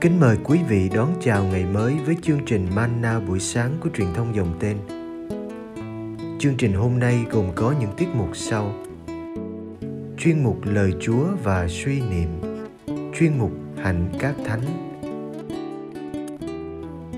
Kính 0.00 0.20
mời 0.20 0.36
quý 0.44 0.58
vị 0.68 0.90
đón 0.94 1.14
chào 1.20 1.44
ngày 1.44 1.64
mới 1.64 1.94
với 2.06 2.16
chương 2.22 2.40
trình 2.46 2.66
Manna 2.74 3.20
buổi 3.20 3.40
sáng 3.40 3.76
của 3.80 3.88
truyền 3.94 4.06
thông 4.14 4.34
dòng 4.34 4.54
tên. 4.60 4.76
Chương 6.38 6.56
trình 6.56 6.72
hôm 6.72 6.98
nay 6.98 7.24
gồm 7.30 7.46
có 7.54 7.74
những 7.80 7.90
tiết 7.96 8.08
mục 8.14 8.36
sau. 8.36 8.72
Chuyên 10.18 10.44
mục 10.44 10.60
Lời 10.64 10.92
Chúa 11.00 11.24
và 11.44 11.68
suy 11.68 12.00
niệm. 12.00 12.28
Chuyên 13.14 13.38
mục 13.38 13.52
Hạnh 13.76 14.08
các 14.18 14.34
thánh. 14.44 14.62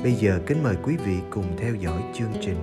Bây 0.02 0.12
giờ 0.12 0.40
kính 0.46 0.62
mời 0.62 0.76
quý 0.82 0.96
vị 1.06 1.16
cùng 1.30 1.46
theo 1.58 1.74
dõi 1.74 2.02
chương 2.14 2.32
trình. 2.40 2.56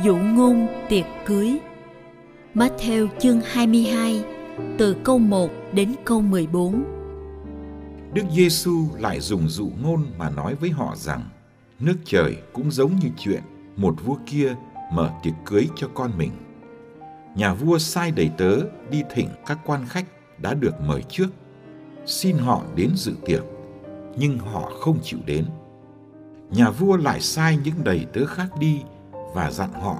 Dụ 0.00 0.16
ngôn 0.16 0.66
tiệc 0.88 1.04
cưới 1.26 1.58
Matthew 2.54 3.08
chương 3.18 3.40
22 3.40 4.24
từ 4.78 4.96
câu 5.04 5.18
1 5.18 5.50
đến 5.72 5.94
câu 6.04 6.20
14 6.20 6.84
Đức 8.14 8.22
Giêsu 8.30 8.86
lại 8.98 9.20
dùng 9.20 9.48
dụ 9.48 9.70
ngôn 9.82 10.04
mà 10.18 10.30
nói 10.30 10.54
với 10.54 10.70
họ 10.70 10.94
rằng 10.96 11.28
nước 11.80 11.96
trời 12.04 12.36
cũng 12.52 12.70
giống 12.70 12.96
như 12.96 13.08
chuyện 13.18 13.42
một 13.76 13.94
vua 14.04 14.16
kia 14.26 14.54
mở 14.92 15.10
tiệc 15.22 15.34
cưới 15.44 15.68
cho 15.76 15.88
con 15.94 16.10
mình. 16.18 16.32
Nhà 17.36 17.54
vua 17.54 17.78
sai 17.78 18.10
đầy 18.10 18.30
tớ 18.38 18.58
đi 18.90 19.02
thỉnh 19.14 19.28
các 19.46 19.58
quan 19.66 19.86
khách 19.88 20.06
đã 20.38 20.54
được 20.54 20.80
mời 20.80 21.02
trước, 21.08 21.28
xin 22.06 22.38
họ 22.38 22.62
đến 22.76 22.90
dự 22.94 23.12
tiệc, 23.24 23.42
nhưng 24.16 24.38
họ 24.38 24.70
không 24.80 24.98
chịu 25.02 25.18
đến. 25.26 25.46
Nhà 26.50 26.70
vua 26.70 26.96
lại 26.96 27.20
sai 27.20 27.58
những 27.64 27.84
đầy 27.84 28.06
tớ 28.12 28.26
khác 28.26 28.48
đi 28.60 28.82
và 29.34 29.50
dặn 29.50 29.72
họ, 29.72 29.96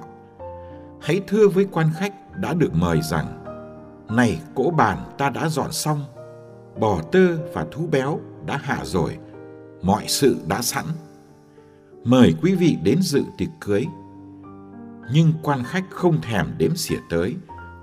hãy 1.01 1.21
thưa 1.27 1.47
với 1.47 1.67
quan 1.71 1.89
khách 1.95 2.13
đã 2.37 2.53
được 2.53 2.73
mời 2.73 3.01
rằng, 3.01 3.43
này 4.09 4.39
cỗ 4.55 4.71
bàn 4.71 4.97
ta 5.17 5.29
đã 5.29 5.49
dọn 5.49 5.71
xong, 5.71 6.05
bò 6.79 7.01
tơ 7.11 7.37
và 7.53 7.65
thú 7.71 7.87
béo 7.91 8.19
đã 8.45 8.57
hạ 8.63 8.79
rồi, 8.83 9.17
mọi 9.81 10.03
sự 10.07 10.37
đã 10.47 10.61
sẵn. 10.61 10.85
Mời 12.03 12.33
quý 12.41 12.55
vị 12.55 12.77
đến 12.83 12.97
dự 13.01 13.23
tiệc 13.37 13.49
cưới. 13.61 13.85
Nhưng 15.11 15.33
quan 15.43 15.63
khách 15.63 15.83
không 15.89 16.21
thèm 16.21 16.47
đếm 16.57 16.75
xỉa 16.75 16.99
tới, 17.09 17.35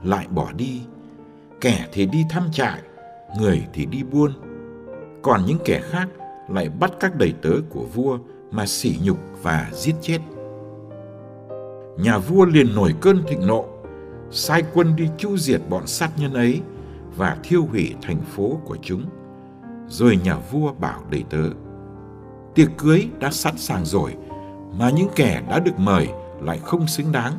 lại 0.04 0.26
bỏ 0.30 0.52
đi. 0.52 0.82
Kẻ 1.60 1.88
thì 1.92 2.06
đi 2.06 2.24
thăm 2.30 2.50
trại, 2.52 2.80
người 3.38 3.66
thì 3.72 3.86
đi 3.86 4.02
buôn. 4.02 4.32
Còn 5.22 5.46
những 5.46 5.58
kẻ 5.64 5.80
khác 5.90 6.08
lại 6.48 6.68
bắt 6.68 6.92
các 7.00 7.16
đầy 7.16 7.34
tớ 7.42 7.50
của 7.70 7.84
vua 7.94 8.18
mà 8.50 8.66
sỉ 8.66 8.98
nhục 9.04 9.18
và 9.42 9.70
giết 9.72 9.94
chết 10.02 10.18
nhà 12.02 12.18
vua 12.18 12.44
liền 12.44 12.74
nổi 12.74 12.94
cơn 13.00 13.22
thịnh 13.26 13.46
nộ, 13.46 13.64
sai 14.30 14.62
quân 14.74 14.96
đi 14.96 15.08
chu 15.18 15.36
diệt 15.36 15.60
bọn 15.68 15.86
sát 15.86 16.10
nhân 16.16 16.34
ấy 16.34 16.60
và 17.16 17.36
thiêu 17.42 17.66
hủy 17.66 17.94
thành 18.02 18.20
phố 18.22 18.60
của 18.64 18.76
chúng. 18.82 19.04
Rồi 19.88 20.18
nhà 20.24 20.36
vua 20.50 20.72
bảo 20.72 21.00
đầy 21.10 21.24
tớ, 21.30 21.42
tiệc 22.54 22.68
cưới 22.78 23.08
đã 23.18 23.30
sẵn 23.30 23.56
sàng 23.56 23.84
rồi, 23.84 24.16
mà 24.78 24.90
những 24.90 25.08
kẻ 25.16 25.42
đã 25.48 25.58
được 25.58 25.78
mời 25.78 26.08
lại 26.40 26.58
không 26.58 26.86
xứng 26.86 27.12
đáng. 27.12 27.32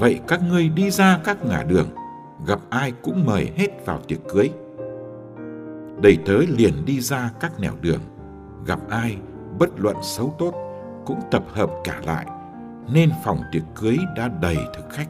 Vậy 0.00 0.20
các 0.28 0.42
ngươi 0.42 0.68
đi 0.68 0.90
ra 0.90 1.20
các 1.24 1.44
ngã 1.44 1.64
đường, 1.68 1.88
gặp 2.46 2.60
ai 2.70 2.92
cũng 3.02 3.26
mời 3.26 3.50
hết 3.56 3.86
vào 3.86 4.00
tiệc 4.08 4.18
cưới. 4.28 4.50
Đầy 6.02 6.18
tớ 6.26 6.38
liền 6.48 6.84
đi 6.84 7.00
ra 7.00 7.30
các 7.40 7.60
nẻo 7.60 7.72
đường, 7.80 8.00
gặp 8.66 8.78
ai, 8.88 9.16
bất 9.58 9.80
luận 9.80 9.96
xấu 10.02 10.34
tốt, 10.38 10.54
cũng 11.06 11.18
tập 11.30 11.44
hợp 11.52 11.70
cả 11.84 12.00
lại 12.06 12.26
nên 12.92 13.10
phòng 13.24 13.40
tiệc 13.52 13.62
cưới 13.74 13.98
đã 14.16 14.28
đầy 14.28 14.56
thực 14.74 14.90
khách. 14.90 15.08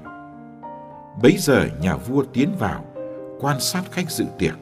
Bấy 1.22 1.37
giờ 1.39 1.66
nhà 1.81 1.97
vua 1.97 2.25
tiến 2.33 2.53
vào, 2.59 2.84
quan 3.41 3.61
sát 3.61 3.83
khách 3.91 4.11
dự 4.11 4.25
tiệc. 4.39 4.55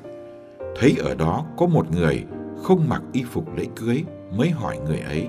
Thấy 0.80 0.96
ở 1.04 1.14
đó 1.14 1.44
có 1.56 1.66
một 1.66 1.90
người 1.90 2.24
không 2.62 2.88
mặc 2.88 3.02
y 3.12 3.24
phục 3.24 3.56
lễ 3.56 3.64
cưới 3.76 4.04
mới 4.36 4.50
hỏi 4.50 4.78
người 4.86 5.00
ấy. 5.00 5.28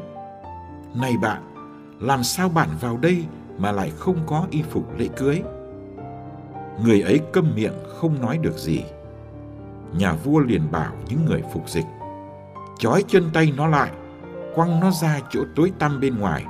Này 0.96 1.14
bạn, 1.22 1.42
làm 2.00 2.24
sao 2.24 2.50
bạn 2.50 2.70
vào 2.82 2.98
đây 2.98 3.26
mà 3.58 3.72
lại 3.72 3.92
không 3.98 4.18
có 4.26 4.46
y 4.52 4.62
phục 4.62 5.00
lễ 5.00 5.08
cưới? 5.18 5.42
Người 6.84 7.02
ấy 7.02 7.20
câm 7.34 7.56
miệng 7.56 7.74
không 7.88 8.22
nói 8.22 8.38
được 8.38 8.58
gì. 8.58 8.84
Nhà 9.98 10.14
vua 10.14 10.40
liền 10.40 10.72
bảo 10.72 10.94
những 11.10 11.26
người 11.26 11.44
phục 11.54 11.70
dịch. 11.70 11.86
Chói 12.80 13.04
chân 13.08 13.30
tay 13.34 13.54
nó 13.58 13.68
lại, 13.68 13.92
quăng 14.56 14.80
nó 14.80 14.92
ra 14.92 15.20
chỗ 15.30 15.42
tối 15.56 15.72
tăm 15.80 16.00
bên 16.00 16.18
ngoài. 16.18 16.46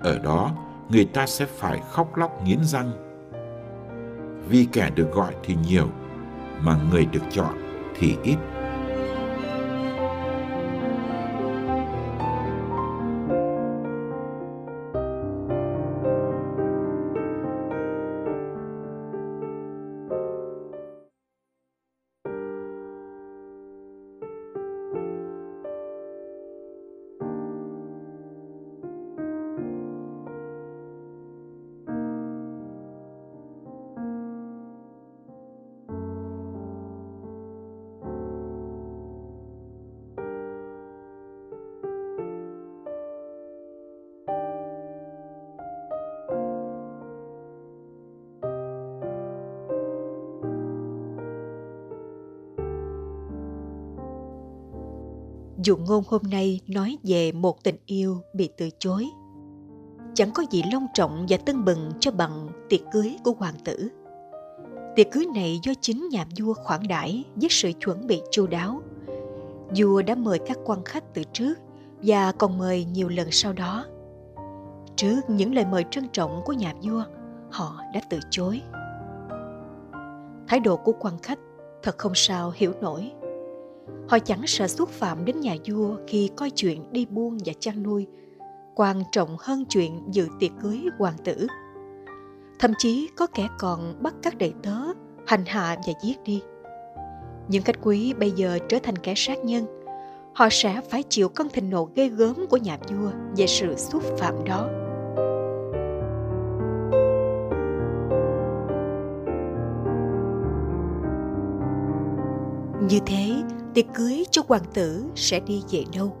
Ở 0.00 0.18
đó 0.18 0.52
người 0.90 1.04
ta 1.04 1.26
sẽ 1.26 1.46
phải 1.46 1.80
khóc 1.90 2.16
lóc 2.16 2.42
nghiến 2.44 2.58
răng. 2.62 2.90
Vì 4.48 4.66
kẻ 4.72 4.90
được 4.94 5.12
gọi 5.12 5.34
thì 5.44 5.56
nhiều, 5.68 5.88
mà 6.60 6.78
người 6.90 7.04
được 7.04 7.22
chọn 7.30 7.54
thì 7.98 8.16
ít. 8.22 8.36
Dụ 55.62 55.76
ngôn 55.76 56.04
hôm 56.08 56.22
nay 56.30 56.60
nói 56.66 56.98
về 57.02 57.32
một 57.32 57.64
tình 57.64 57.76
yêu 57.86 58.20
bị 58.34 58.50
từ 58.56 58.68
chối. 58.78 59.08
Chẳng 60.14 60.30
có 60.34 60.44
gì 60.50 60.62
long 60.72 60.86
trọng 60.94 61.26
và 61.28 61.36
tưng 61.36 61.64
bừng 61.64 61.92
cho 62.00 62.10
bằng 62.10 62.48
tiệc 62.68 62.80
cưới 62.92 63.16
của 63.24 63.32
hoàng 63.38 63.54
tử. 63.64 63.88
Tiệc 64.96 65.10
cưới 65.10 65.26
này 65.34 65.60
do 65.62 65.72
chính 65.80 66.08
nhà 66.08 66.26
vua 66.38 66.54
khoản 66.54 66.80
đãi 66.88 67.24
với 67.34 67.48
sự 67.50 67.72
chuẩn 67.80 68.06
bị 68.06 68.20
chu 68.30 68.46
đáo. 68.46 68.82
Vua 69.76 70.02
đã 70.02 70.14
mời 70.14 70.38
các 70.46 70.58
quan 70.64 70.84
khách 70.84 71.14
từ 71.14 71.22
trước 71.32 71.54
và 72.02 72.32
còn 72.32 72.58
mời 72.58 72.84
nhiều 72.84 73.08
lần 73.08 73.30
sau 73.30 73.52
đó. 73.52 73.84
Trước 74.96 75.20
những 75.28 75.54
lời 75.54 75.64
mời 75.70 75.84
trân 75.90 76.08
trọng 76.12 76.42
của 76.44 76.52
nhà 76.52 76.74
vua, 76.82 77.02
họ 77.50 77.82
đã 77.94 78.00
từ 78.10 78.18
chối. 78.30 78.62
Thái 80.48 80.60
độ 80.60 80.76
của 80.76 80.92
quan 81.00 81.18
khách 81.22 81.38
thật 81.82 81.98
không 81.98 82.12
sao 82.14 82.52
hiểu 82.56 82.72
nổi 82.80 83.12
Họ 84.08 84.18
chẳng 84.18 84.46
sợ 84.46 84.66
xúc 84.66 84.88
phạm 84.88 85.24
đến 85.24 85.40
nhà 85.40 85.56
vua 85.66 85.96
khi 86.06 86.30
coi 86.36 86.50
chuyện 86.50 86.92
đi 86.92 87.06
buôn 87.06 87.38
và 87.44 87.52
chăn 87.60 87.82
nuôi 87.82 88.06
quan 88.74 89.02
trọng 89.12 89.36
hơn 89.40 89.64
chuyện 89.68 90.00
dự 90.10 90.28
tiệc 90.40 90.50
cưới 90.62 90.80
hoàng 90.98 91.16
tử. 91.24 91.46
Thậm 92.58 92.72
chí 92.78 93.08
có 93.16 93.26
kẻ 93.26 93.48
còn 93.58 94.02
bắt 94.02 94.14
các 94.22 94.38
đệ 94.38 94.52
tớ 94.62 94.76
hành 95.26 95.44
hạ 95.46 95.76
và 95.86 95.92
giết 96.02 96.22
đi. 96.24 96.42
Những 97.48 97.62
khách 97.62 97.76
quý 97.82 98.14
bây 98.14 98.30
giờ 98.30 98.58
trở 98.68 98.78
thành 98.82 98.96
kẻ 98.96 99.14
sát 99.16 99.44
nhân. 99.44 99.66
họ 100.34 100.48
sẽ 100.50 100.80
phải 100.90 101.02
chịu 101.02 101.28
cơn 101.28 101.48
thịnh 101.48 101.70
nộ 101.70 101.88
ghê 101.94 102.08
gớm 102.08 102.46
của 102.50 102.56
nhà 102.56 102.78
vua 102.90 103.10
về 103.36 103.46
sự 103.46 103.76
xúc 103.76 104.02
phạm 104.18 104.44
đó. 104.44 104.68
Như 112.88 112.98
thế, 113.06 113.37
tiệc 113.78 113.86
cưới 113.94 114.24
cho 114.30 114.42
hoàng 114.48 114.62
tử 114.74 115.04
sẽ 115.14 115.40
đi 115.40 115.62
về 115.70 115.84
đâu? 115.96 116.16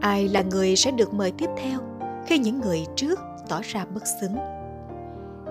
Ai 0.00 0.28
là 0.28 0.42
người 0.42 0.76
sẽ 0.76 0.90
được 0.90 1.14
mời 1.14 1.32
tiếp 1.38 1.50
theo 1.56 1.80
khi 2.26 2.38
những 2.38 2.60
người 2.60 2.86
trước 2.96 3.20
tỏ 3.48 3.60
ra 3.64 3.84
bất 3.94 4.02
xứng? 4.20 4.34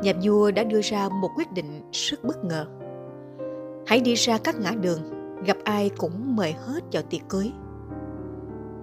Nhà 0.04 0.14
vua 0.24 0.52
đã 0.52 0.64
đưa 0.64 0.82
ra 0.82 1.10
một 1.10 1.30
quyết 1.38 1.52
định 1.52 1.82
rất 1.92 2.24
bất 2.24 2.46
ngờ. 2.46 2.66
Hãy 3.88 4.00
đi 4.00 4.14
ra 4.14 4.38
các 4.38 4.56
ngã 4.60 4.72
đường, 4.72 5.00
gặp 5.46 5.58
ai 5.64 5.90
cũng 5.98 6.36
mời 6.36 6.52
hết 6.52 6.84
vào 6.92 7.04
tiệc 7.04 7.22
cưới. 7.30 7.52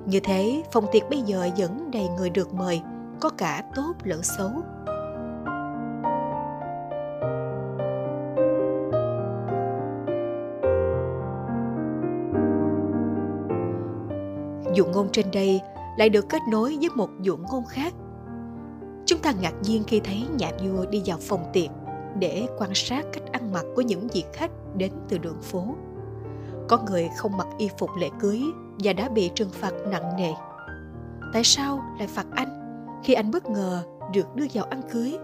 Như 0.06 0.20
thế, 0.20 0.62
phòng 0.72 0.86
tiệc 0.92 1.10
bây 1.10 1.20
giờ 1.20 1.48
vẫn 1.58 1.90
đầy 1.90 2.08
người 2.08 2.30
được 2.30 2.54
mời, 2.54 2.80
có 3.20 3.28
cả 3.28 3.62
tốt 3.74 3.92
lẫn 4.04 4.22
xấu. 4.22 4.50
Dụ 14.74 14.84
ngôn 14.86 15.08
trên 15.12 15.26
đây 15.32 15.60
lại 15.98 16.08
được 16.08 16.28
kết 16.28 16.42
nối 16.50 16.76
với 16.80 16.88
một 16.94 17.10
dụ 17.20 17.36
ngôn 17.36 17.64
khác. 17.66 17.94
Chúng 19.06 19.18
ta 19.18 19.32
ngạc 19.40 19.54
nhiên 19.62 19.84
khi 19.86 20.00
thấy 20.00 20.24
nhà 20.36 20.50
vua 20.62 20.86
đi 20.86 21.02
vào 21.06 21.18
phòng 21.20 21.44
tiệc 21.52 21.70
để 22.18 22.46
quan 22.58 22.70
sát 22.74 23.06
cách 23.12 23.32
ăn 23.32 23.52
mặc 23.52 23.64
của 23.76 23.82
những 23.82 24.08
vị 24.08 24.24
khách 24.32 24.50
đến 24.76 24.92
từ 25.08 25.18
đường 25.18 25.40
phố. 25.42 25.64
Có 26.68 26.78
người 26.86 27.08
không 27.16 27.36
mặc 27.36 27.46
y 27.58 27.68
phục 27.78 27.90
lễ 27.98 28.08
cưới 28.20 28.42
và 28.78 28.92
đã 28.92 29.08
bị 29.08 29.30
trừng 29.34 29.50
phạt 29.52 29.72
nặng 29.86 30.16
nề. 30.16 30.32
Tại 31.32 31.44
sao 31.44 31.82
lại 31.98 32.08
phạt 32.08 32.26
anh 32.30 32.60
khi 33.04 33.14
anh 33.14 33.30
bất 33.30 33.50
ngờ 33.50 33.82
được 34.14 34.34
đưa 34.34 34.46
vào 34.52 34.64
ăn 34.64 34.80
cưới? 34.92 35.18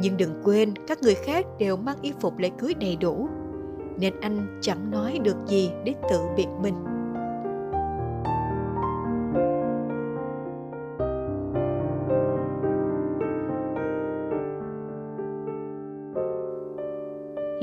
Nhưng 0.00 0.16
đừng 0.16 0.40
quên 0.44 0.74
các 0.86 1.02
người 1.02 1.14
khác 1.14 1.46
đều 1.58 1.76
mang 1.76 1.96
y 2.02 2.12
phục 2.20 2.38
lễ 2.38 2.50
cưới 2.58 2.74
đầy 2.74 2.96
đủ, 2.96 3.28
nên 3.98 4.20
anh 4.20 4.58
chẳng 4.62 4.90
nói 4.90 5.18
được 5.22 5.36
gì 5.46 5.70
để 5.84 5.94
tự 6.10 6.20
biện 6.36 6.62
minh. 6.62 6.93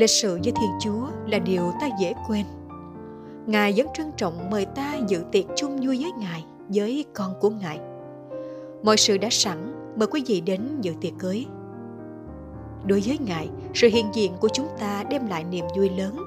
Lịch 0.02 0.10
sự 0.10 0.40
với 0.44 0.54
thiên 0.60 0.72
chúa 0.80 1.08
là 1.28 1.40
điều 1.40 1.74
ta 1.82 1.90
dễ 2.00 2.14
quên. 2.28 2.46
Ngài 3.46 3.74
vẫn 3.78 3.88
trân 3.94 4.12
trọng 4.18 4.50
mời 4.50 4.66
ta 4.66 5.00
dự 5.08 5.24
tiệc 5.32 5.46
chung 5.56 5.78
vui 5.78 5.98
với 6.02 6.12
ngài, 6.20 6.46
với 6.70 7.06
con 7.14 7.34
của 7.40 7.50
ngài. 7.50 7.80
Mọi 8.84 8.98
sự 8.98 9.18
đã 9.18 9.28
sẵn, 9.32 9.74
mời 9.96 10.08
quý 10.08 10.24
vị 10.28 10.42
đến 10.42 10.62
dự 10.82 10.94
tiệc 11.02 11.14
cưới. 11.20 11.46
Đối 12.86 13.02
với 13.06 13.18
ngài, 13.26 13.50
sự 13.74 13.88
hiện 13.88 14.06
diện 14.14 14.32
của 14.40 14.50
chúng 14.50 14.68
ta 14.80 15.04
đem 15.10 15.28
lại 15.28 15.44
niềm 15.44 15.66
vui 15.78 15.90
lớn. 15.90 16.18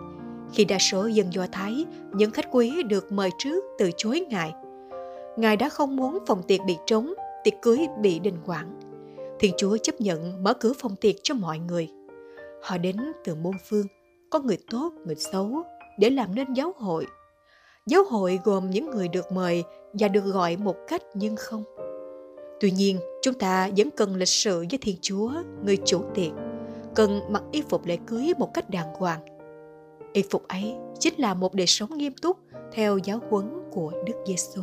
Khi 0.53 0.65
đa 0.65 0.79
số 0.79 1.07
dân 1.07 1.33
do 1.33 1.47
thái, 1.53 1.85
những 2.13 2.31
khách 2.31 2.47
quý 2.51 2.83
được 2.83 3.13
mời 3.13 3.31
trước 3.39 3.65
từ 3.79 3.91
chối 3.97 4.27
ngài 4.31 4.55
ngài 5.37 5.57
đã 5.57 5.69
không 5.69 5.97
muốn 5.97 6.19
phòng 6.27 6.43
tiệc 6.43 6.61
bị 6.67 6.77
trống, 6.87 7.15
tiệc 7.45 7.55
cưới 7.63 7.87
bị 8.01 8.19
đình 8.19 8.37
quản 8.47 8.81
thiên 9.39 9.55
chúa 9.57 9.77
chấp 9.77 10.01
nhận 10.01 10.45
mở 10.45 10.55
cửa 10.55 10.73
phòng 10.79 10.97
tiệc 10.97 11.15
cho 11.23 11.35
mọi 11.35 11.59
người. 11.59 11.89
Họ 12.65 12.79
đến 12.79 12.97
từ 13.25 13.35
môn 13.35 13.55
phương, 13.65 13.87
có 14.31 14.39
người 14.41 14.59
tốt, 14.71 14.93
người 15.07 15.15
xấu, 15.15 15.63
để 15.99 16.11
làm 16.11 16.35
nên 16.35 16.53
giáo 16.55 16.73
hội. 16.77 17.07
Giáo 17.87 18.05
hội 18.05 18.39
gồm 18.45 18.71
những 18.71 18.91
người 18.91 19.09
được 19.09 19.33
mời 19.33 19.65
và 19.93 20.09
được 20.09 20.25
gọi 20.25 20.57
một 20.57 20.77
cách 20.89 21.03
nhưng 21.15 21.37
không. 21.37 21.65
Tuy 22.61 22.71
nhiên, 22.71 22.99
chúng 23.23 23.35
ta 23.35 23.71
vẫn 23.77 23.91
cần 23.91 24.17
lịch 24.17 24.29
sự 24.29 24.65
với 24.71 24.79
Thiên 24.83 24.97
Chúa, 25.03 25.33
người 25.65 25.79
chủ 25.85 26.03
tiệc, 26.15 26.33
cần 26.95 27.21
mặc 27.29 27.43
y 27.53 27.63
phục 27.69 27.87
lễ 27.87 27.99
cưới 28.07 28.33
một 28.39 28.55
cách 28.55 28.71
đàng 28.71 28.95
hoàng. 28.95 29.21
Y 30.13 30.23
phục 30.31 30.49
ấy 30.49 30.75
chính 30.99 31.15
là 31.19 31.35
một 31.35 31.55
đời 31.55 31.67
sống 31.67 31.99
nghiêm 31.99 32.13
túc 32.23 32.37
theo 32.73 32.99
giáo 32.99 33.21
huấn 33.31 33.51
của 33.71 33.93
Đức 34.07 34.15
Giêsu. 34.27 34.63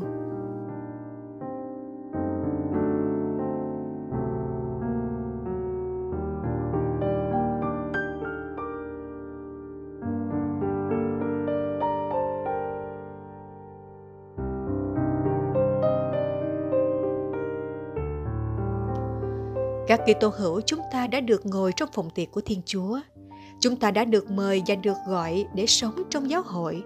Các 19.91 20.01
Kitô 20.05 20.29
hữu 20.37 20.61
chúng 20.61 20.79
ta 20.91 21.07
đã 21.07 21.19
được 21.19 21.45
ngồi 21.45 21.71
trong 21.75 21.89
phòng 21.93 22.09
tiệc 22.09 22.31
của 22.31 22.41
Thiên 22.41 22.61
Chúa. 22.65 22.99
Chúng 23.59 23.75
ta 23.75 23.91
đã 23.91 24.05
được 24.05 24.31
mời 24.31 24.61
và 24.67 24.75
được 24.75 24.97
gọi 25.07 25.45
để 25.55 25.65
sống 25.65 26.03
trong 26.09 26.29
giáo 26.29 26.41
hội. 26.45 26.83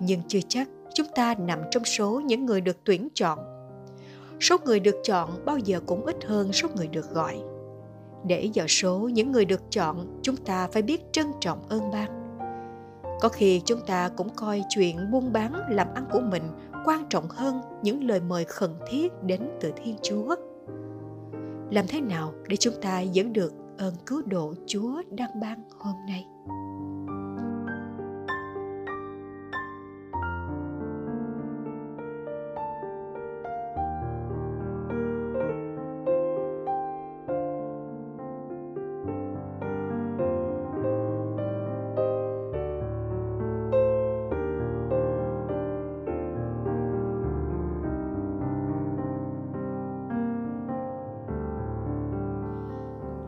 Nhưng 0.00 0.20
chưa 0.28 0.38
chắc 0.48 0.68
chúng 0.94 1.06
ta 1.14 1.34
nằm 1.38 1.58
trong 1.70 1.84
số 1.84 2.20
những 2.20 2.46
người 2.46 2.60
được 2.60 2.76
tuyển 2.84 3.08
chọn. 3.14 3.38
Số 4.40 4.56
người 4.64 4.80
được 4.80 4.94
chọn 5.04 5.44
bao 5.44 5.58
giờ 5.58 5.80
cũng 5.86 6.06
ít 6.06 6.24
hơn 6.24 6.52
số 6.52 6.68
người 6.76 6.88
được 6.88 7.10
gọi. 7.10 7.38
Để 8.26 8.50
vào 8.54 8.68
số 8.68 8.98
những 8.98 9.32
người 9.32 9.44
được 9.44 9.60
chọn, 9.70 10.20
chúng 10.22 10.36
ta 10.36 10.68
phải 10.72 10.82
biết 10.82 11.00
trân 11.12 11.26
trọng 11.40 11.68
ơn 11.68 11.90
ban. 11.90 12.38
Có 13.20 13.28
khi 13.28 13.62
chúng 13.64 13.80
ta 13.86 14.08
cũng 14.16 14.28
coi 14.36 14.62
chuyện 14.68 15.10
buôn 15.10 15.32
bán 15.32 15.52
làm 15.70 15.86
ăn 15.94 16.06
của 16.12 16.20
mình 16.20 16.42
quan 16.84 17.06
trọng 17.10 17.28
hơn 17.28 17.60
những 17.82 18.04
lời 18.04 18.20
mời 18.20 18.44
khẩn 18.44 18.70
thiết 18.90 19.12
đến 19.22 19.40
từ 19.60 19.72
Thiên 19.84 19.96
Chúa 20.02 20.36
làm 21.70 21.86
thế 21.88 22.00
nào 22.00 22.32
để 22.48 22.56
chúng 22.56 22.74
ta 22.82 23.00
dẫn 23.00 23.32
được 23.32 23.52
ơn 23.78 23.94
cứu 24.06 24.22
độ 24.26 24.54
Chúa 24.66 25.02
đang 25.10 25.40
ban 25.40 25.58
hôm 25.78 25.94
nay? 26.08 26.26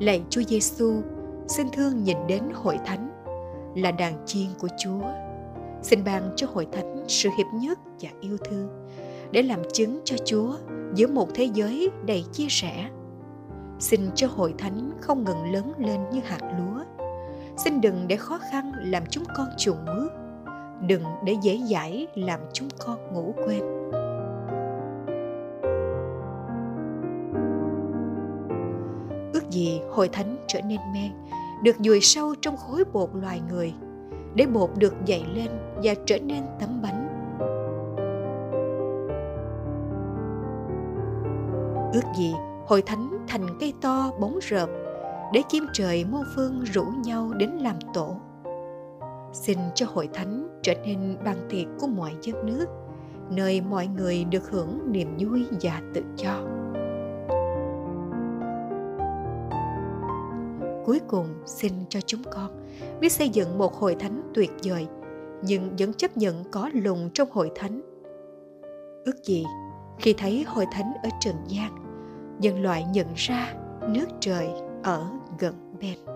Lạy 0.07 0.23
Chúa 0.31 0.43
Giêsu, 0.43 1.03
xin 1.49 1.67
thương 1.73 2.05
nhìn 2.05 2.17
đến 2.27 2.43
hội 2.55 2.79
thánh 2.87 3.09
là 3.77 3.91
đàn 3.91 4.27
chiên 4.27 4.47
của 4.61 4.69
Chúa. 4.79 5.03
Xin 5.83 6.05
ban 6.05 6.33
cho 6.37 6.47
hội 6.55 6.67
thánh 6.73 7.05
sự 7.09 7.29
hiệp 7.39 7.47
nhất 7.55 7.79
và 8.01 8.09
yêu 8.21 8.37
thương 8.45 8.89
để 9.31 9.43
làm 9.43 9.61
chứng 9.73 10.01
cho 10.05 10.17
Chúa 10.25 10.57
giữa 10.95 11.07
một 11.07 11.29
thế 11.35 11.49
giới 11.55 11.91
đầy 12.07 12.25
chia 12.33 12.47
sẻ. 12.49 12.91
Xin 13.79 14.01
cho 14.15 14.29
hội 14.37 14.55
thánh 14.59 14.91
không 15.01 15.25
ngừng 15.25 15.53
lớn 15.53 15.73
lên 15.79 16.01
như 16.13 16.21
hạt 16.25 16.41
lúa. 16.59 17.07
Xin 17.57 17.81
đừng 17.81 18.09
để 18.09 18.17
khó 18.17 18.39
khăn 18.53 18.73
làm 18.79 19.03
chúng 19.11 19.25
con 19.37 19.47
chuồn 19.59 19.77
bước. 19.87 20.09
Đừng 20.87 21.03
để 21.25 21.37
dễ 21.43 21.61
dãi 21.71 22.07
làm 22.15 22.41
chúng 22.53 22.69
con 22.79 23.13
ngủ 23.13 23.35
quên 23.47 23.63
hội 29.97 30.09
thánh 30.09 30.37
trở 30.47 30.61
nên 30.61 30.81
men, 30.95 31.12
được 31.62 31.76
dùi 31.79 32.00
sâu 32.00 32.35
trong 32.41 32.57
khối 32.57 32.85
bột 32.93 33.11
loài 33.15 33.41
người, 33.50 33.75
để 34.35 34.47
bột 34.47 34.71
được 34.79 34.95
dậy 35.05 35.25
lên 35.35 35.49
và 35.83 35.95
trở 36.07 36.19
nên 36.19 36.43
tấm 36.61 36.83
bánh. 36.83 37.09
Ước 41.93 42.03
gì 42.19 42.35
hội 42.67 42.83
thánh 42.83 43.19
thành 43.29 43.47
cây 43.61 43.73
to 43.81 44.12
bóng 44.21 44.38
rợp, 44.43 44.69
để 45.33 45.43
chim 45.49 45.67
trời 45.73 46.05
mô 46.05 46.19
phương 46.35 46.65
rủ 46.73 46.85
nhau 47.05 47.33
đến 47.37 47.50
làm 47.50 47.76
tổ. 47.95 48.17
Xin 49.33 49.59
cho 49.75 49.87
hội 49.95 50.09
thánh 50.12 50.61
trở 50.62 50.75
nên 50.75 51.17
bàn 51.25 51.37
tiệc 51.50 51.67
của 51.81 51.87
mọi 51.87 52.12
dân 52.23 52.47
nước, 52.47 52.67
nơi 53.31 53.61
mọi 53.61 53.87
người 53.87 54.25
được 54.25 54.50
hưởng 54.50 54.93
niềm 54.93 55.17
vui 55.19 55.45
và 55.62 55.81
tự 55.95 56.03
do. 56.17 56.41
Cuối 60.87 61.00
cùng 61.09 61.26
xin 61.47 61.73
cho 61.88 62.00
chúng 62.00 62.23
con. 62.31 62.66
Biết 63.00 63.12
xây 63.12 63.28
dựng 63.28 63.59
một 63.59 63.75
hội 63.75 63.95
thánh 63.95 64.31
tuyệt 64.35 64.50
vời, 64.64 64.87
nhưng 65.43 65.76
vẫn 65.78 65.95
chấp 65.95 66.16
nhận 66.16 66.45
có 66.50 66.71
lùng 66.75 67.11
trong 67.14 67.31
hội 67.31 67.50
thánh. 67.55 67.81
Ước 69.05 69.25
gì, 69.25 69.45
khi 69.99 70.14
thấy 70.19 70.45
hội 70.47 70.64
thánh 70.73 70.93
ở 71.02 71.09
trần 71.21 71.35
gian, 71.47 71.73
nhân 72.38 72.62
loại 72.62 72.85
nhận 72.93 73.07
ra 73.16 73.55
nước 73.88 74.07
trời 74.21 74.49
ở 74.83 75.07
gần 75.38 75.55
bên. 75.81 76.15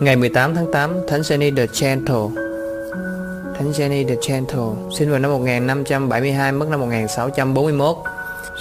Ngày 0.00 0.16
18 0.16 0.54
tháng 0.54 0.72
8, 0.72 0.96
Thánh 1.08 1.20
Jenny 1.20 1.56
the 1.56 1.66
Gentle 1.80 2.42
Thánh 3.58 3.70
Jenny 3.70 4.08
the 4.08 4.14
Gentle 4.28 4.90
sinh 4.98 5.10
vào 5.10 5.18
năm 5.18 5.30
1572, 5.30 6.52
mất 6.52 6.68
năm 6.68 6.80
1641. 6.80 7.96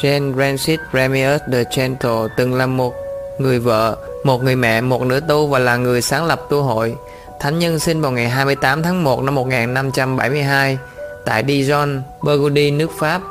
Jane 0.02 0.36
Francis 0.36 0.78
Ramius 0.94 1.42
the 1.52 1.64
Gentle 1.76 2.28
từng 2.38 2.54
là 2.54 2.66
một 2.66 2.94
người 3.38 3.60
vợ, 3.60 3.98
một 4.24 4.44
người 4.44 4.56
mẹ, 4.56 4.82
một 4.82 5.02
nữ 5.02 5.20
tu 5.28 5.48
và 5.48 5.60
là 5.60 5.78
người 5.78 6.02
sáng 6.02 6.26
lập 6.26 6.42
tu 6.50 6.62
hội. 6.62 6.96
Thánh 7.40 7.60
nhân 7.60 7.80
sinh 7.80 8.02
vào 8.02 8.12
ngày 8.12 8.30
28 8.30 8.84
tháng 8.84 9.04
1 9.04 9.24
năm 9.24 9.36
1572 9.36 10.78
tại 11.26 11.44
Dijon, 11.44 12.02
Burgundy, 12.22 12.72
nước 12.72 12.92
Pháp. 13.00 13.22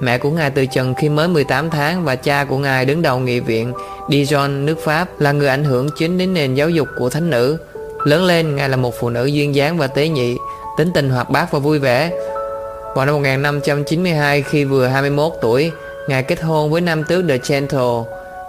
Mẹ 0.00 0.18
của 0.18 0.30
Ngài 0.30 0.50
từ 0.50 0.66
trần 0.66 0.94
khi 0.94 1.08
mới 1.08 1.28
18 1.28 1.70
tháng 1.70 2.04
và 2.04 2.16
cha 2.16 2.44
của 2.44 2.58
Ngài 2.58 2.84
đứng 2.84 3.02
đầu 3.02 3.18
nghị 3.18 3.40
viện 3.40 3.72
Dijon, 4.08 4.64
nước 4.64 4.78
Pháp 4.84 5.20
là 5.20 5.32
người 5.32 5.48
ảnh 5.48 5.64
hưởng 5.64 5.88
chính 5.98 6.18
đến 6.18 6.34
nền 6.34 6.54
giáo 6.54 6.70
dục 6.70 6.88
của 6.98 7.08
thánh 7.08 7.30
nữ. 7.30 7.58
Lớn 8.04 8.24
lên, 8.24 8.56
Ngài 8.56 8.68
là 8.68 8.76
một 8.76 8.94
phụ 9.00 9.10
nữ 9.10 9.24
duyên 9.24 9.54
dáng 9.54 9.78
và 9.78 9.86
tế 9.86 10.08
nhị, 10.08 10.36
tính 10.78 10.90
tình 10.94 11.10
hoạt 11.10 11.30
bát 11.30 11.52
và 11.52 11.58
vui 11.58 11.78
vẻ. 11.78 12.10
Vào 12.94 13.06
năm 13.06 13.14
1592 13.14 14.42
khi 14.42 14.64
vừa 14.64 14.86
21 14.86 15.32
tuổi, 15.40 15.70
Ngài 16.08 16.22
kết 16.22 16.42
hôn 16.42 16.70
với 16.70 16.80
nam 16.80 17.04
tước 17.04 17.24
The 17.28 17.38
Gentle 17.48 18.02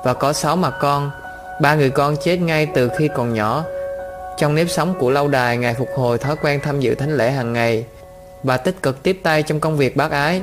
và 0.03 0.13
có 0.13 0.33
6 0.33 0.55
mặt 0.55 0.73
con. 0.81 1.11
Ba 1.61 1.75
người 1.75 1.89
con 1.89 2.15
chết 2.23 2.37
ngay 2.37 2.67
từ 2.75 2.89
khi 2.97 3.09
còn 3.15 3.33
nhỏ. 3.33 3.63
Trong 4.37 4.55
nếp 4.55 4.69
sống 4.69 4.93
của 4.99 5.09
lâu 5.09 5.27
đài, 5.27 5.57
Ngài 5.57 5.73
phục 5.73 5.89
hồi 5.95 6.17
thói 6.17 6.35
quen 6.41 6.59
tham 6.63 6.79
dự 6.79 6.95
thánh 6.95 7.17
lễ 7.17 7.31
hàng 7.31 7.53
ngày 7.53 7.85
và 8.43 8.57
tích 8.57 8.81
cực 8.81 9.03
tiếp 9.03 9.19
tay 9.23 9.43
trong 9.43 9.59
công 9.59 9.77
việc 9.77 9.95
bác 9.95 10.11
ái. 10.11 10.41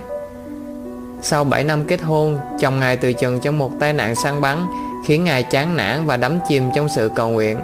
Sau 1.22 1.44
7 1.44 1.64
năm 1.64 1.84
kết 1.84 2.02
hôn, 2.02 2.38
chồng 2.60 2.80
Ngài 2.80 2.96
từ 2.96 3.12
trần 3.12 3.40
trong 3.40 3.58
một 3.58 3.70
tai 3.80 3.92
nạn 3.92 4.14
săn 4.14 4.40
bắn 4.40 4.66
khiến 5.04 5.24
Ngài 5.24 5.42
chán 5.42 5.76
nản 5.76 6.06
và 6.06 6.16
đắm 6.16 6.38
chìm 6.48 6.64
trong 6.74 6.88
sự 6.88 7.10
cầu 7.14 7.28
nguyện. 7.28 7.58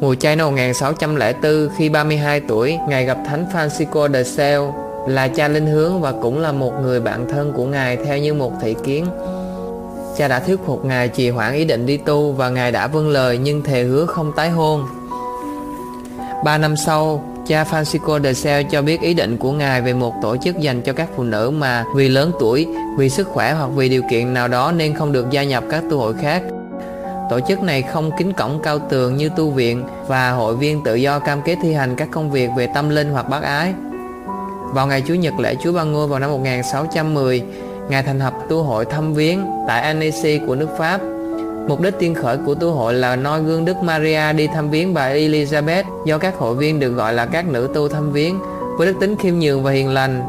Mùa 0.00 0.14
chay 0.14 0.36
năm 0.36 0.46
1604 0.46 1.68
khi 1.76 1.88
32 1.88 2.40
tuổi, 2.40 2.78
Ngài 2.88 3.04
gặp 3.04 3.18
Thánh 3.26 3.46
Francisco 3.52 4.12
de 4.12 4.22
Sales 4.22 4.70
là 5.08 5.28
cha 5.28 5.48
linh 5.48 5.66
hướng 5.66 6.00
và 6.00 6.12
cũng 6.12 6.38
là 6.38 6.52
một 6.52 6.72
người 6.82 7.00
bạn 7.00 7.26
thân 7.30 7.52
của 7.52 7.64
Ngài 7.64 7.96
theo 7.96 8.18
như 8.18 8.34
một 8.34 8.52
thị 8.62 8.76
kiến. 8.84 9.06
Cha 10.16 10.28
đã 10.28 10.40
thuyết 10.40 10.60
phục 10.66 10.84
Ngài 10.84 11.08
trì 11.08 11.30
hoãn 11.30 11.54
ý 11.54 11.64
định 11.64 11.86
đi 11.86 11.96
tu 11.96 12.32
và 12.32 12.48
Ngài 12.48 12.72
đã 12.72 12.86
vâng 12.86 13.08
lời 13.08 13.38
nhưng 13.38 13.62
thề 13.62 13.82
hứa 13.82 14.06
không 14.06 14.32
tái 14.36 14.50
hôn. 14.50 14.86
Ba 16.44 16.58
năm 16.58 16.76
sau, 16.76 17.24
cha 17.46 17.64
Francisco 17.64 18.22
de 18.22 18.32
Sales 18.32 18.66
cho 18.70 18.82
biết 18.82 19.00
ý 19.00 19.14
định 19.14 19.36
của 19.36 19.52
Ngài 19.52 19.82
về 19.82 19.92
một 19.92 20.14
tổ 20.22 20.36
chức 20.36 20.58
dành 20.58 20.82
cho 20.82 20.92
các 20.92 21.08
phụ 21.16 21.22
nữ 21.22 21.50
mà 21.50 21.84
vì 21.94 22.08
lớn 22.08 22.32
tuổi, 22.40 22.66
vì 22.98 23.08
sức 23.08 23.28
khỏe 23.28 23.52
hoặc 23.52 23.70
vì 23.74 23.88
điều 23.88 24.02
kiện 24.10 24.34
nào 24.34 24.48
đó 24.48 24.72
nên 24.72 24.94
không 24.94 25.12
được 25.12 25.30
gia 25.30 25.44
nhập 25.44 25.64
các 25.70 25.82
tu 25.90 25.98
hội 25.98 26.14
khác. 26.14 26.42
Tổ 27.30 27.40
chức 27.48 27.62
này 27.62 27.82
không 27.82 28.10
kính 28.18 28.32
cổng 28.32 28.60
cao 28.62 28.78
tường 28.78 29.16
như 29.16 29.30
tu 29.36 29.50
viện 29.50 29.84
và 30.06 30.30
hội 30.30 30.56
viên 30.56 30.84
tự 30.84 30.94
do 30.94 31.18
cam 31.18 31.42
kết 31.42 31.56
thi 31.62 31.72
hành 31.72 31.96
các 31.96 32.08
công 32.10 32.30
việc 32.30 32.50
về 32.56 32.68
tâm 32.74 32.88
linh 32.88 33.10
hoặc 33.10 33.28
bác 33.28 33.42
ái. 33.42 33.74
Vào 34.72 34.86
ngày 34.86 35.00
Chủ 35.00 35.14
nhật 35.14 35.34
lễ 35.38 35.54
Chúa 35.62 35.72
Ba 35.72 35.82
Ngôi 35.82 36.06
vào 36.06 36.18
năm 36.18 36.30
1610, 36.30 37.42
Ngài 37.88 38.02
thành 38.02 38.18
lập 38.18 38.32
tu 38.48 38.62
hội 38.62 38.84
thăm 38.84 39.14
viếng 39.14 39.46
tại 39.68 39.82
Annecy 39.82 40.40
của 40.46 40.54
nước 40.54 40.68
Pháp. 40.78 41.00
Mục 41.68 41.80
đích 41.80 41.94
tiên 41.98 42.14
khởi 42.14 42.36
của 42.46 42.54
tu 42.54 42.70
hội 42.70 42.94
là 42.94 43.16
noi 43.16 43.40
gương 43.40 43.64
Đức 43.64 43.76
Maria 43.82 44.32
đi 44.32 44.46
thăm 44.46 44.70
viếng 44.70 44.94
bà 44.94 45.10
Elizabeth 45.14 45.84
do 46.04 46.18
các 46.18 46.34
hội 46.38 46.54
viên 46.54 46.80
được 46.80 46.90
gọi 46.90 47.12
là 47.12 47.26
các 47.26 47.46
nữ 47.46 47.68
tu 47.74 47.88
thăm 47.88 48.12
viếng 48.12 48.38
với 48.78 48.86
đức 48.86 48.94
tính 49.00 49.16
khiêm 49.16 49.38
nhường 49.38 49.62
và 49.62 49.70
hiền 49.70 49.88
lành. 49.88 50.22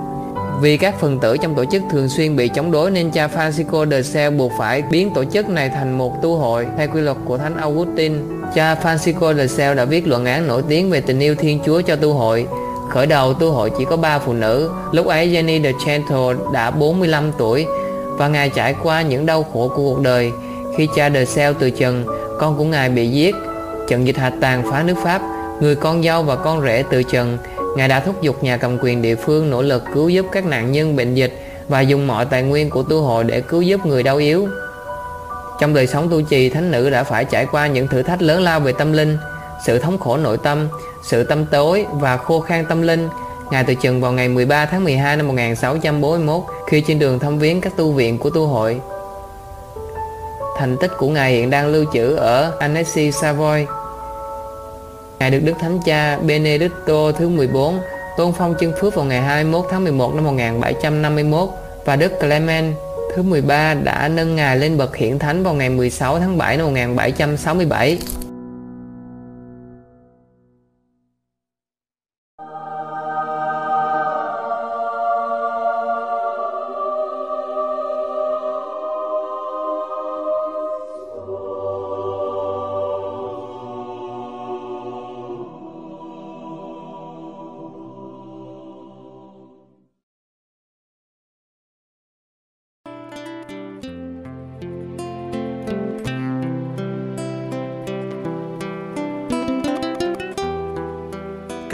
Vì 0.61 0.77
các 0.77 0.99
phần 0.99 1.19
tử 1.19 1.37
trong 1.37 1.55
tổ 1.55 1.65
chức 1.65 1.83
thường 1.91 2.09
xuyên 2.09 2.35
bị 2.35 2.47
chống 2.47 2.71
đối 2.71 2.91
nên 2.91 3.11
cha 3.11 3.27
Francisco 3.27 3.89
de 3.89 4.01
Sales 4.01 4.39
buộc 4.39 4.51
phải 4.57 4.81
biến 4.81 5.13
tổ 5.13 5.23
chức 5.25 5.49
này 5.49 5.69
thành 5.69 5.97
một 5.97 6.21
tu 6.21 6.35
hội 6.35 6.67
theo 6.77 6.87
quy 6.93 7.01
luật 7.01 7.17
của 7.25 7.37
Thánh 7.37 7.57
Augustine. 7.57 8.15
Cha 8.55 8.75
Francisco 8.75 9.33
de 9.33 9.47
Sales 9.47 9.77
đã 9.77 9.85
viết 9.85 10.07
luận 10.07 10.25
án 10.25 10.47
nổi 10.47 10.63
tiếng 10.69 10.89
về 10.89 11.01
tình 11.01 11.19
yêu 11.19 11.35
Thiên 11.35 11.59
Chúa 11.65 11.81
cho 11.81 11.95
tu 11.95 12.13
hội 12.13 12.47
Khởi 12.89 13.05
đầu 13.07 13.33
tu 13.33 13.51
hội 13.51 13.71
chỉ 13.77 13.85
có 13.85 13.97
3 13.97 14.19
phụ 14.19 14.33
nữ, 14.33 14.69
lúc 14.91 15.05
ấy 15.05 15.27
Jenny 15.27 15.63
de 15.63 15.71
Chantal 15.85 16.51
đã 16.53 16.71
45 16.71 17.31
tuổi 17.37 17.65
và 18.17 18.27
Ngài 18.27 18.49
trải 18.49 18.75
qua 18.83 19.01
những 19.01 19.25
đau 19.25 19.43
khổ 19.43 19.71
của 19.75 19.75
cuộc 19.75 20.01
đời. 20.01 20.31
Khi 20.77 20.87
cha 20.95 21.09
đời 21.09 21.25
Seo 21.25 21.53
từ 21.53 21.69
trần, 21.69 22.05
con 22.39 22.57
của 22.57 22.63
Ngài 22.63 22.89
bị 22.89 23.07
giết, 23.07 23.35
trận 23.87 24.07
dịch 24.07 24.17
hạch 24.17 24.33
tàn 24.41 24.71
phá 24.71 24.83
nước 24.83 24.95
Pháp, 25.03 25.21
người 25.61 25.75
con 25.75 26.03
dâu 26.03 26.23
và 26.23 26.35
con 26.35 26.61
rể 26.65 26.83
từ 26.91 27.03
trần, 27.03 27.37
Ngài 27.77 27.87
đã 27.87 27.99
thúc 27.99 28.21
giục 28.21 28.43
nhà 28.43 28.57
cầm 28.57 28.77
quyền 28.81 29.01
địa 29.01 29.15
phương 29.15 29.49
nỗ 29.49 29.61
lực 29.61 29.83
cứu 29.93 30.09
giúp 30.09 30.25
các 30.31 30.45
nạn 30.45 30.71
nhân 30.71 30.95
bệnh 30.95 31.15
dịch 31.15 31.33
và 31.67 31.81
dùng 31.81 32.07
mọi 32.07 32.25
tài 32.25 32.43
nguyên 32.43 32.69
của 32.69 32.83
tu 32.83 33.01
hội 33.01 33.23
để 33.23 33.41
cứu 33.41 33.61
giúp 33.61 33.85
người 33.85 34.03
đau 34.03 34.17
yếu. 34.17 34.47
Trong 35.59 35.73
đời 35.73 35.87
sống 35.87 36.09
tu 36.09 36.21
trì, 36.21 36.49
thánh 36.49 36.71
nữ 36.71 36.89
đã 36.89 37.03
phải 37.03 37.25
trải 37.25 37.45
qua 37.45 37.67
những 37.67 37.87
thử 37.87 38.03
thách 38.03 38.21
lớn 38.21 38.41
lao 38.41 38.59
về 38.59 38.73
tâm 38.77 38.93
linh, 38.93 39.17
sự 39.65 39.79
thống 39.79 39.97
khổ 39.97 40.17
nội 40.17 40.37
tâm, 40.37 40.67
sự 41.03 41.23
tâm 41.23 41.45
tối 41.45 41.85
và 41.91 42.17
khô 42.17 42.39
khan 42.39 42.65
tâm 42.65 42.81
linh. 42.81 43.09
Ngài 43.51 43.63
từ 43.63 43.73
trần 43.73 44.01
vào 44.01 44.11
ngày 44.11 44.29
13 44.29 44.65
tháng 44.65 44.83
12 44.83 45.17
năm 45.17 45.27
1641 45.27 46.43
khi 46.67 46.81
trên 46.81 46.99
đường 46.99 47.19
thăm 47.19 47.39
viếng 47.39 47.61
các 47.61 47.77
tu 47.77 47.91
viện 47.91 48.17
của 48.17 48.29
tu 48.29 48.47
hội. 48.47 48.79
Thành 50.57 50.77
tích 50.77 50.91
của 50.97 51.07
Ngài 51.07 51.31
hiện 51.31 51.49
đang 51.49 51.67
lưu 51.67 51.85
trữ 51.93 52.15
ở 52.15 52.51
Annecy, 52.59 53.11
Savoy. 53.11 53.65
Ngài 55.19 55.31
được 55.31 55.39
Đức 55.43 55.53
Thánh 55.59 55.79
Cha 55.85 56.17
Benedicto 56.17 57.11
thứ 57.11 57.29
14 57.29 57.79
tôn 58.17 58.33
phong 58.37 58.55
chân 58.59 58.73
phước 58.81 58.95
vào 58.95 59.05
ngày 59.05 59.21
21 59.21 59.65
tháng 59.71 59.83
11 59.83 60.15
năm 60.15 60.23
1751 60.23 61.49
và 61.85 61.95
Đức 61.95 62.19
Clement 62.19 62.75
thứ 63.15 63.21
13 63.21 63.73
đã 63.73 64.07
nâng 64.07 64.35
Ngài 64.35 64.57
lên 64.57 64.77
bậc 64.77 64.95
hiển 64.95 65.19
thánh 65.19 65.43
vào 65.43 65.53
ngày 65.53 65.69
16 65.69 66.19
tháng 66.19 66.37
7 66.37 66.57
năm 66.57 66.65
1767. 66.65 67.97